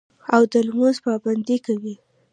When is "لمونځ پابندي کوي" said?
0.67-1.95